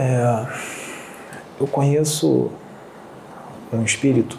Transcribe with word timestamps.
É, 0.00 0.46
eu 1.58 1.66
conheço 1.66 2.52
um 3.72 3.82
espírito. 3.82 4.38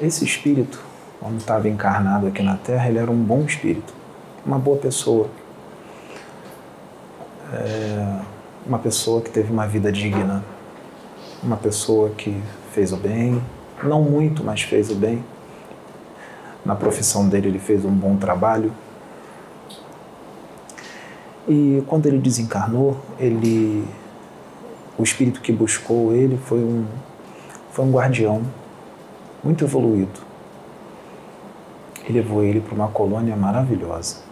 Esse 0.00 0.24
espírito, 0.24 0.80
quando 1.18 1.38
estava 1.38 1.68
encarnado 1.68 2.28
aqui 2.28 2.40
na 2.40 2.56
Terra, 2.56 2.88
ele 2.88 3.00
era 3.00 3.10
um 3.10 3.20
bom 3.20 3.42
espírito, 3.42 3.92
uma 4.46 4.60
boa 4.60 4.78
pessoa. 4.78 5.28
É, 7.52 8.20
uma 8.64 8.78
pessoa 8.78 9.20
que 9.20 9.30
teve 9.30 9.52
uma 9.52 9.66
vida 9.66 9.90
digna, 9.90 10.44
uma 11.42 11.56
pessoa 11.56 12.10
que 12.10 12.40
fez 12.70 12.92
o 12.92 12.96
bem, 12.96 13.42
não 13.82 14.02
muito, 14.02 14.44
mas 14.44 14.62
fez 14.62 14.88
o 14.88 14.94
bem. 14.94 15.24
Na 16.64 16.76
profissão 16.76 17.28
dele, 17.28 17.48
ele 17.48 17.58
fez 17.58 17.84
um 17.84 17.90
bom 17.90 18.16
trabalho. 18.16 18.72
E 21.52 21.84
quando 21.86 22.06
ele 22.06 22.18
desencarnou, 22.18 22.96
ele 23.18 23.86
o 24.96 25.02
espírito 25.02 25.42
que 25.42 25.52
buscou 25.52 26.14
ele 26.14 26.38
foi 26.38 26.60
um 26.60 26.86
foi 27.70 27.84
um 27.84 27.92
guardião 27.92 28.42
muito 29.44 29.62
evoluído. 29.62 30.18
Ele 32.04 32.20
levou 32.20 32.42
ele 32.42 32.62
para 32.62 32.74
uma 32.74 32.88
colônia 32.88 33.36
maravilhosa. 33.36 34.22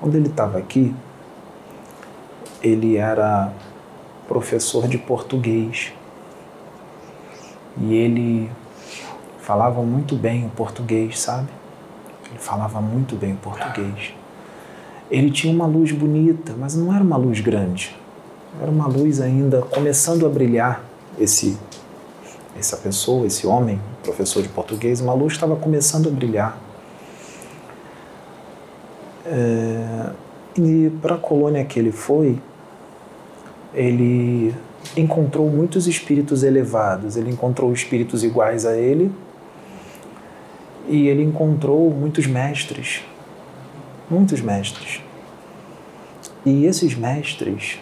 Quando 0.00 0.14
ele 0.14 0.28
estava 0.28 0.56
aqui, 0.56 0.94
ele 2.62 2.96
era 2.96 3.52
professor 4.28 4.86
de 4.86 4.98
português 4.98 5.92
e 7.76 7.92
ele 7.92 8.48
falava 9.40 9.82
muito 9.82 10.14
bem 10.14 10.46
o 10.46 10.50
português, 10.50 11.18
sabe? 11.18 11.48
Ele 12.30 12.38
falava 12.38 12.80
muito 12.80 13.16
bem 13.16 13.32
o 13.32 13.36
português. 13.38 14.19
Ele 15.10 15.30
tinha 15.30 15.52
uma 15.52 15.66
luz 15.66 15.92
bonita, 15.92 16.54
mas 16.58 16.76
não 16.76 16.94
era 16.94 17.02
uma 17.02 17.16
luz 17.16 17.40
grande. 17.40 17.96
Era 18.60 18.70
uma 18.70 18.86
luz 18.86 19.20
ainda 19.20 19.62
começando 19.62 20.26
a 20.26 20.28
brilhar 20.28 20.84
esse 21.18 21.58
essa 22.58 22.76
pessoa, 22.76 23.26
esse 23.26 23.46
homem, 23.46 23.80
professor 24.02 24.42
de 24.42 24.48
português, 24.48 25.00
uma 25.00 25.14
luz 25.14 25.32
estava 25.32 25.56
começando 25.56 26.08
a 26.08 26.12
brilhar. 26.12 26.58
É, 29.24 30.10
e 30.58 30.90
para 31.00 31.14
a 31.14 31.18
colônia 31.18 31.64
que 31.64 31.78
ele 31.78 31.92
foi, 31.92 32.38
ele 33.72 34.54
encontrou 34.96 35.48
muitos 35.48 35.86
espíritos 35.86 36.42
elevados, 36.42 37.16
ele 37.16 37.30
encontrou 37.30 37.72
espíritos 37.72 38.24
iguais 38.24 38.66
a 38.66 38.76
ele 38.76 39.10
e 40.88 41.06
ele 41.06 41.22
encontrou 41.22 41.90
muitos 41.90 42.26
mestres, 42.26 43.02
muitos 44.10 44.40
mestres. 44.40 45.00
E 46.44 46.64
esses 46.64 46.94
mestres 46.94 47.78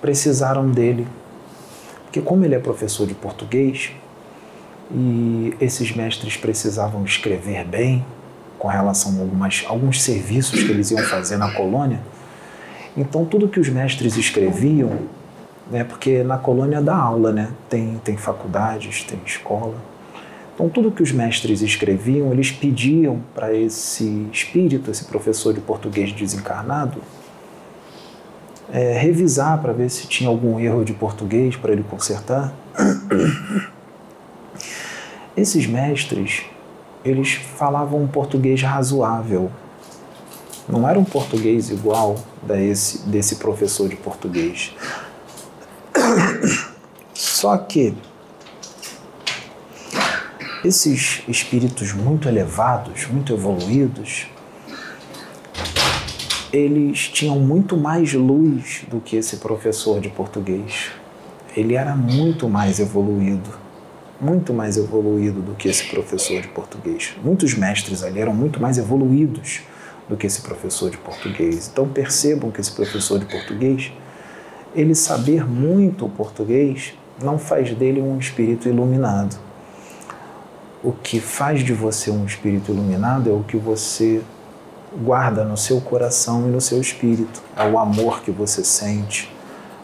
precisaram 0.00 0.70
dele, 0.70 1.06
porque 2.04 2.20
como 2.20 2.44
ele 2.44 2.54
é 2.54 2.58
professor 2.58 3.06
de 3.06 3.14
português 3.14 3.90
e 4.90 5.54
esses 5.60 5.94
mestres 5.94 6.36
precisavam 6.36 7.04
escrever 7.04 7.64
bem 7.64 8.04
com 8.58 8.68
relação 8.68 9.16
a 9.18 9.20
algumas, 9.20 9.64
alguns 9.66 10.02
serviços 10.02 10.62
que 10.62 10.70
eles 10.70 10.90
iam 10.90 11.02
fazer 11.04 11.36
na 11.36 11.52
colônia, 11.52 12.00
então 12.96 13.24
tudo 13.24 13.48
que 13.48 13.60
os 13.60 13.68
mestres 13.68 14.16
escreviam 14.16 14.98
né? 15.70 15.84
Porque 15.84 16.22
na 16.22 16.38
colônia 16.38 16.80
dá 16.80 16.96
aula, 16.96 17.32
né? 17.32 17.50
Tem, 17.68 18.00
tem 18.04 18.16
faculdades, 18.16 19.04
tem 19.04 19.18
escola. 19.24 19.74
Então, 20.56 20.70
tudo 20.70 20.90
que 20.90 21.02
os 21.02 21.12
mestres 21.12 21.60
escreviam, 21.60 22.32
eles 22.32 22.50
pediam 22.50 23.20
para 23.34 23.54
esse 23.54 24.26
espírito, 24.32 24.90
esse 24.90 25.04
professor 25.04 25.52
de 25.52 25.60
português 25.60 26.10
desencarnado, 26.12 27.02
é, 28.72 28.98
revisar 28.98 29.60
para 29.60 29.74
ver 29.74 29.90
se 29.90 30.06
tinha 30.06 30.30
algum 30.30 30.58
erro 30.58 30.82
de 30.82 30.94
português 30.94 31.54
para 31.56 31.72
ele 31.72 31.82
consertar. 31.82 32.54
Esses 35.36 35.66
mestres, 35.66 36.44
eles 37.04 37.34
falavam 37.34 38.02
um 38.02 38.08
português 38.08 38.62
razoável. 38.62 39.50
Não 40.66 40.88
era 40.88 40.98
um 40.98 41.04
português 41.04 41.68
igual 41.68 42.16
desse, 42.42 43.06
desse 43.06 43.36
professor 43.36 43.90
de 43.90 43.96
português. 43.96 44.74
Só 47.12 47.58
que 47.58 47.94
esses 50.64 51.22
espíritos 51.28 51.92
muito 51.92 52.28
elevados, 52.28 53.06
muito 53.06 53.32
evoluídos, 53.32 54.26
eles 56.52 57.08
tinham 57.08 57.38
muito 57.38 57.76
mais 57.76 58.12
luz 58.14 58.84
do 58.88 59.00
que 59.00 59.16
esse 59.16 59.36
professor 59.38 60.00
de 60.00 60.08
português. 60.08 60.90
Ele 61.56 61.74
era 61.74 61.94
muito 61.94 62.48
mais 62.48 62.80
evoluído, 62.80 63.50
muito 64.20 64.54
mais 64.54 64.76
evoluído 64.76 65.40
do 65.40 65.54
que 65.54 65.68
esse 65.68 65.86
professor 65.88 66.40
de 66.40 66.48
português. 66.48 67.14
Muitos 67.22 67.54
mestres 67.54 68.02
ali 68.02 68.20
eram 68.20 68.34
muito 68.34 68.60
mais 68.60 68.78
evoluídos 68.78 69.60
do 70.08 70.16
que 70.16 70.26
esse 70.26 70.42
professor 70.42 70.90
de 70.90 70.96
português. 70.98 71.68
Então 71.72 71.88
percebam 71.88 72.50
que 72.50 72.60
esse 72.60 72.72
professor 72.72 73.18
de 73.18 73.26
português 73.26 73.92
ele 74.74 74.94
saber 74.94 75.48
muito 75.48 76.04
o 76.04 76.08
português 76.08 76.92
não 77.22 77.38
faz 77.38 77.74
dele 77.74 78.00
um 78.00 78.18
espírito 78.18 78.68
iluminado. 78.68 79.45
O 80.82 80.92
que 80.92 81.20
faz 81.20 81.64
de 81.64 81.72
você 81.72 82.10
um 82.10 82.24
espírito 82.24 82.72
iluminado 82.72 83.30
é 83.30 83.32
o 83.32 83.42
que 83.42 83.56
você 83.56 84.22
guarda 85.02 85.44
no 85.44 85.56
seu 85.56 85.80
coração 85.80 86.46
e 86.46 86.50
no 86.50 86.60
seu 86.60 86.80
espírito. 86.80 87.42
É 87.56 87.64
o 87.64 87.78
amor 87.78 88.22
que 88.22 88.30
você 88.30 88.62
sente, 88.62 89.32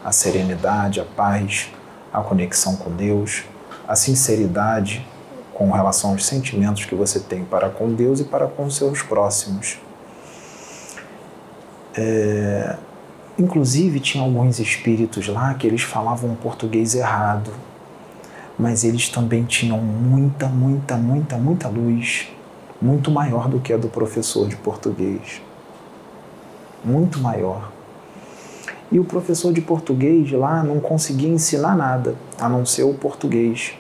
a 0.05 0.13
serenidade, 0.13 1.01
a 1.01 1.05
paz, 1.05 1.71
a 2.13 2.21
conexão 2.21 2.77
com 2.77 2.91
Deus, 2.91 3.45
a 3.89 3.97
sinceridade 3.97 5.07
com 5.55 5.71
relação 5.71 6.11
aos 6.11 6.25
sentimentos 6.25 6.85
que 6.85 6.95
você 6.95 7.21
tem 7.21 7.45
para 7.45 7.69
com 7.69 7.93
Deus 7.93 8.21
e 8.21 8.25
para 8.25 8.47
com 8.47 8.71
seus 8.71 9.03
próximos. 9.03 9.79
É, 11.95 12.77
Inclusive, 13.39 13.99
tinha 13.99 14.23
alguns 14.23 14.59
espíritos 14.59 15.27
lá 15.29 15.55
que 15.55 15.67
eles 15.67 15.83
falavam 15.83 16.35
português 16.35 16.95
errado, 16.95 17.51
mas 18.59 18.85
eles 18.85 19.09
também 19.09 19.45
tinham 19.45 19.79
muita, 19.79 20.47
muita, 20.47 20.97
muita, 20.97 21.37
muita 21.37 21.69
luz, 21.69 22.29
muito 22.81 23.11
maior 23.11 23.49
do 23.49 23.61
que 23.61 23.73
a 23.73 23.77
do 23.77 23.89
professor 23.89 24.49
de 24.49 24.57
português. 24.57 25.41
Muito 26.85 27.21
maior. 27.21 27.71
E 28.91 28.99
o 28.99 29.05
professor 29.05 29.53
de 29.53 29.61
português 29.61 30.31
lá 30.33 30.63
não 30.63 30.79
conseguia 30.81 31.29
ensinar 31.29 31.77
nada, 31.77 32.15
a 32.39 32.49
não 32.49 32.67
ser 32.67 32.83
o 32.83 32.93
português. 32.93 33.73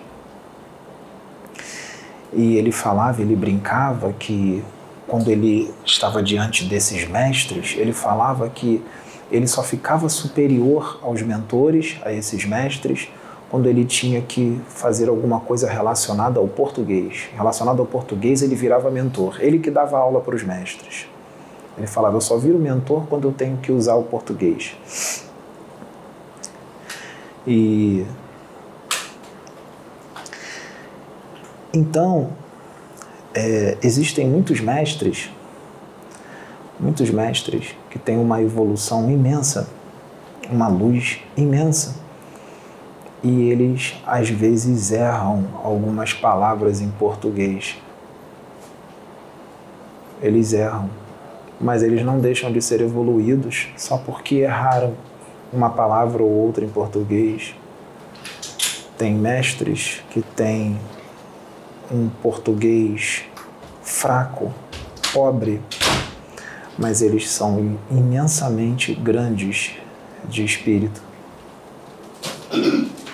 E 2.32 2.56
ele 2.56 2.72
falava, 2.72 3.20
ele 3.20 3.36
brincava 3.36 4.12
que 4.14 4.64
quando 5.06 5.28
ele 5.30 5.70
estava 5.84 6.22
diante 6.22 6.64
desses 6.64 7.06
mestres, 7.06 7.74
ele 7.76 7.92
falava 7.92 8.48
que 8.48 8.82
ele 9.30 9.46
só 9.46 9.62
ficava 9.62 10.08
superior 10.08 10.98
aos 11.02 11.20
mentores, 11.20 11.98
a 12.02 12.12
esses 12.12 12.46
mestres, 12.46 13.08
quando 13.52 13.66
ele 13.66 13.84
tinha 13.84 14.22
que 14.22 14.58
fazer 14.66 15.10
alguma 15.10 15.38
coisa 15.38 15.68
relacionada 15.68 16.40
ao 16.40 16.48
português. 16.48 17.28
Relacionado 17.36 17.80
ao 17.80 17.86
português, 17.86 18.40
ele 18.40 18.56
virava 18.56 18.90
mentor, 18.90 19.36
ele 19.40 19.58
que 19.58 19.70
dava 19.70 19.98
aula 19.98 20.20
para 20.20 20.34
os 20.34 20.42
mestres. 20.42 21.06
Ele 21.76 21.86
falava: 21.86 22.16
Eu 22.16 22.20
só 22.20 22.38
viro 22.38 22.58
mentor 22.58 23.06
quando 23.08 23.28
eu 23.28 23.32
tenho 23.32 23.58
que 23.58 23.70
usar 23.70 23.94
o 23.94 24.04
português. 24.04 24.74
E. 27.46 28.06
Então, 31.74 32.30
é, 33.34 33.76
existem 33.82 34.26
muitos 34.26 34.60
mestres 34.60 35.30
muitos 36.82 37.10
mestres 37.10 37.76
que 37.88 37.98
têm 37.98 38.18
uma 38.18 38.42
evolução 38.42 39.08
imensa, 39.08 39.68
uma 40.50 40.66
luz 40.66 41.20
imensa. 41.36 42.01
E 43.22 43.50
eles 43.50 43.94
às 44.04 44.28
vezes 44.28 44.90
erram 44.90 45.44
algumas 45.62 46.12
palavras 46.12 46.80
em 46.80 46.90
português. 46.90 47.76
Eles 50.20 50.52
erram, 50.52 50.90
mas 51.60 51.82
eles 51.82 52.04
não 52.04 52.18
deixam 52.18 52.50
de 52.50 52.60
ser 52.60 52.80
evoluídos 52.80 53.68
só 53.76 53.96
porque 53.96 54.36
erraram 54.36 54.94
uma 55.52 55.70
palavra 55.70 56.22
ou 56.22 56.30
outra 56.30 56.64
em 56.64 56.68
português. 56.68 57.54
Tem 58.98 59.14
mestres 59.14 60.02
que 60.10 60.22
têm 60.22 60.78
um 61.92 62.08
português 62.08 63.24
fraco, 63.82 64.52
pobre, 65.12 65.60
mas 66.78 67.02
eles 67.02 67.28
são 67.28 67.78
imensamente 67.90 68.94
grandes 68.94 69.72
de 70.28 70.44
espírito. 70.44 71.02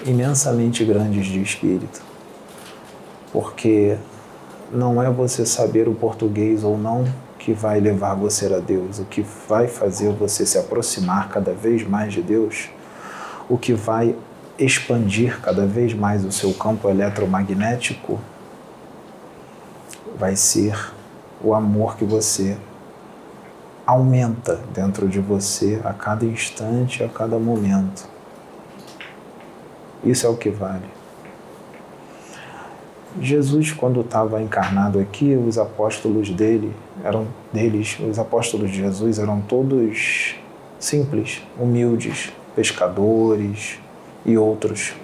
Imensamente 0.08 0.86
grandes 0.86 1.26
de 1.26 1.42
espírito. 1.42 2.00
Porque 3.30 3.98
não 4.72 5.02
é 5.02 5.10
você 5.10 5.44
saber 5.44 5.86
o 5.86 5.94
português 5.94 6.64
ou 6.64 6.78
não 6.78 7.04
que 7.38 7.52
vai 7.52 7.78
levar 7.78 8.14
você 8.14 8.46
a 8.52 8.58
Deus, 8.58 8.98
o 8.98 9.04
que 9.04 9.20
vai 9.46 9.68
fazer 9.68 10.10
você 10.14 10.46
se 10.46 10.56
aproximar 10.56 11.28
cada 11.28 11.52
vez 11.52 11.86
mais 11.86 12.14
de 12.14 12.22
Deus, 12.22 12.70
o 13.50 13.58
que 13.58 13.74
vai 13.74 14.16
expandir 14.58 15.42
cada 15.42 15.66
vez 15.66 15.92
mais 15.92 16.24
o 16.24 16.32
seu 16.32 16.54
campo 16.54 16.88
eletromagnético, 16.88 18.18
vai 20.18 20.34
ser 20.36 20.90
o 21.44 21.52
amor 21.52 21.98
que 21.98 22.04
você 22.06 22.56
aumenta 23.86 24.58
dentro 24.72 25.06
de 25.06 25.20
você 25.20 25.82
a 25.84 25.92
cada 25.92 26.24
instante, 26.24 27.04
a 27.04 27.08
cada 27.10 27.38
momento. 27.38 28.08
Isso 30.04 30.26
é 30.26 30.28
o 30.28 30.36
que 30.36 30.50
vale. 30.50 30.98
Jesus, 33.20 33.72
quando 33.72 34.00
estava 34.00 34.40
encarnado 34.40 34.98
aqui, 35.00 35.34
os 35.34 35.58
apóstolos 35.58 36.30
dele 36.30 36.72
eram 37.02 37.26
deles, 37.52 37.98
os 37.98 38.18
apóstolos 38.18 38.70
de 38.70 38.78
Jesus 38.78 39.18
eram 39.18 39.40
todos 39.40 40.36
simples, 40.78 41.42
humildes, 41.58 42.32
pescadores 42.54 43.78
e 44.24 44.38
outros. 44.38 44.94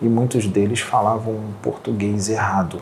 E 0.00 0.06
muitos 0.06 0.46
deles 0.46 0.80
falavam 0.80 1.38
português 1.62 2.28
errado. 2.28 2.80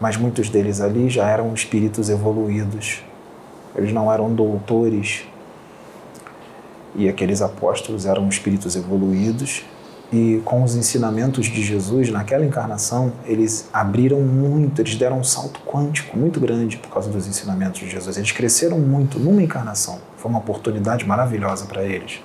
Mas 0.00 0.16
muitos 0.16 0.50
deles 0.50 0.80
ali 0.80 1.08
já 1.08 1.28
eram 1.28 1.54
espíritos 1.54 2.10
evoluídos, 2.10 3.02
eles 3.74 3.92
não 3.92 4.12
eram 4.12 4.34
doutores. 4.34 5.24
E 6.96 7.08
aqueles 7.08 7.42
apóstolos 7.42 8.06
eram 8.06 8.28
espíritos 8.28 8.74
evoluídos 8.74 9.64
e 10.12 10.40
com 10.44 10.62
os 10.62 10.76
ensinamentos 10.76 11.46
de 11.46 11.62
Jesus 11.62 12.10
naquela 12.10 12.44
encarnação, 12.44 13.12
eles 13.24 13.68
abriram 13.72 14.20
muito, 14.20 14.80
eles 14.80 14.94
deram 14.94 15.18
um 15.18 15.24
salto 15.24 15.60
quântico 15.60 16.16
muito 16.16 16.38
grande 16.38 16.76
por 16.76 16.88
causa 16.90 17.10
dos 17.10 17.26
ensinamentos 17.26 17.80
de 17.80 17.90
Jesus. 17.90 18.16
Eles 18.16 18.30
cresceram 18.30 18.78
muito 18.78 19.18
numa 19.18 19.42
encarnação. 19.42 19.98
Foi 20.16 20.30
uma 20.30 20.38
oportunidade 20.38 21.04
maravilhosa 21.04 21.66
para 21.66 21.82
eles. 21.82 22.20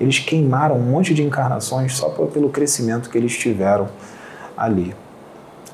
Eles 0.00 0.18
queimaram 0.18 0.76
um 0.76 0.82
monte 0.90 1.14
de 1.14 1.22
encarnações 1.22 1.96
só 1.96 2.08
pelo 2.08 2.50
crescimento 2.50 3.08
que 3.08 3.16
eles 3.16 3.36
tiveram 3.38 3.88
ali. 4.56 4.92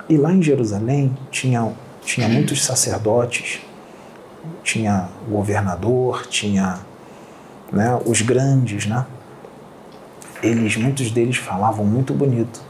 E 0.08 0.16
lá 0.18 0.32
em 0.32 0.42
Jerusalém 0.42 1.16
tinha, 1.30 1.72
tinha 2.04 2.28
muitos 2.28 2.62
sacerdotes 2.62 3.60
tinha 4.62 5.08
governador, 5.28 6.26
tinha 6.26 6.78
né, 7.72 7.98
os 8.04 8.22
grandes, 8.22 8.86
né? 8.86 9.06
Eles, 10.42 10.76
muitos 10.76 11.10
deles 11.10 11.36
falavam 11.36 11.84
muito 11.84 12.14
bonito. 12.14 12.62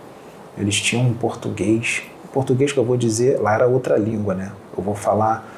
Eles 0.58 0.80
tinham 0.80 1.06
um 1.06 1.14
português. 1.14 2.02
O 2.24 2.28
português 2.28 2.72
que 2.72 2.78
eu 2.78 2.84
vou 2.84 2.96
dizer, 2.96 3.40
lá 3.40 3.54
era 3.54 3.66
outra 3.66 3.96
língua, 3.96 4.34
né? 4.34 4.52
Eu 4.76 4.82
vou 4.82 4.94
falar. 4.94 5.48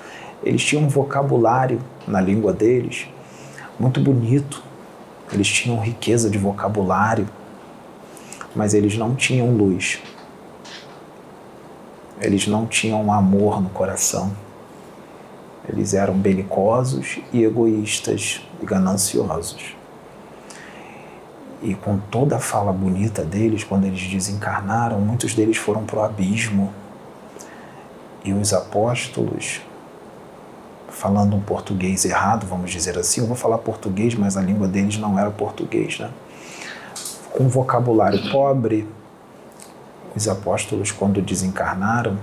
Eles 0.44 0.62
tinham 0.62 0.84
um 0.84 0.88
vocabulário 0.88 1.80
na 2.06 2.20
língua 2.20 2.52
deles 2.52 3.06
muito 3.78 4.00
bonito. 4.00 4.62
Eles 5.32 5.48
tinham 5.48 5.80
riqueza 5.80 6.28
de 6.28 6.38
vocabulário, 6.38 7.26
mas 8.54 8.74
eles 8.74 8.96
não 8.96 9.14
tinham 9.14 9.50
luz. 9.56 9.98
Eles 12.20 12.46
não 12.46 12.66
tinham 12.66 13.12
amor 13.12 13.60
no 13.60 13.70
coração. 13.70 14.30
Eles 15.68 15.94
eram 15.94 16.14
belicosos 16.14 17.18
e 17.32 17.42
egoístas 17.42 18.40
e 18.62 18.66
gananciosos. 18.66 19.76
E 21.62 21.74
com 21.74 21.98
toda 21.98 22.36
a 22.36 22.40
fala 22.40 22.72
bonita 22.72 23.22
deles, 23.22 23.62
quando 23.62 23.84
eles 23.84 24.02
desencarnaram, 24.02 25.00
muitos 25.00 25.34
deles 25.34 25.56
foram 25.56 25.84
para 25.84 26.00
o 26.00 26.02
abismo. 26.02 26.72
E 28.24 28.32
os 28.32 28.52
apóstolos, 28.52 29.60
falando 30.88 31.36
um 31.36 31.40
português 31.40 32.04
errado, 32.04 32.46
vamos 32.46 32.70
dizer 32.70 32.98
assim, 32.98 33.20
eu 33.20 33.26
vou 33.26 33.36
falar 33.36 33.58
português, 33.58 34.14
mas 34.14 34.36
a 34.36 34.42
língua 34.42 34.66
deles 34.66 34.96
não 34.98 35.18
era 35.18 35.30
português, 35.30 35.98
né? 35.98 36.10
Com 37.30 37.48
vocabulário 37.48 38.30
pobre, 38.30 38.88
os 40.14 40.28
apóstolos, 40.28 40.92
quando 40.92 41.22
desencarnaram, 41.22 42.18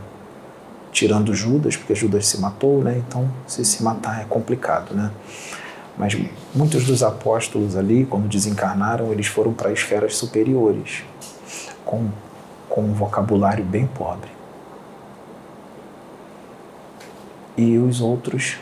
tirando 0.92 1.34
Judas, 1.34 1.76
porque 1.76 1.96
Judas 1.96 2.28
se 2.28 2.40
matou, 2.40 2.84
né? 2.84 3.02
Então, 3.08 3.30
se 3.48 3.64
se 3.64 3.82
matar 3.84 4.22
é 4.22 4.26
complicado, 4.26 4.94
né? 4.94 5.12
Mas 6.00 6.18
muitos 6.56 6.86
dos 6.86 7.04
apóstolos 7.04 7.76
ali, 7.76 8.06
quando 8.06 8.28
desencarnaram, 8.28 9.12
eles 9.12 9.28
foram 9.28 9.54
para 9.54 9.72
esferas 9.72 10.16
superiores, 10.16 11.04
com, 11.86 12.10
com 12.68 12.82
um 12.82 12.94
vocabulário 12.94 13.64
bem 13.64 13.86
pobre. 13.86 14.32
E 17.58 17.78
os 17.78 18.00
outros, 18.00 18.58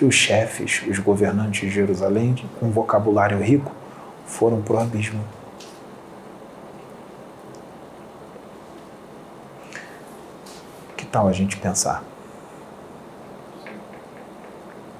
os 0.00 0.14
chefes, 0.14 0.82
os 0.88 0.98
governantes 0.98 1.60
de 1.60 1.70
Jerusalém, 1.70 2.36
com 2.58 2.66
um 2.66 2.70
vocabulário 2.70 3.42
rico, 3.42 3.72
foram 4.24 4.62
para 4.62 4.76
o 4.76 4.78
abismo. 4.78 5.20
tal 11.10 11.26
a 11.26 11.32
gente 11.32 11.56
pensar? 11.56 12.02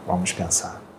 Vamos 0.07 0.33
pensar. 0.33 0.90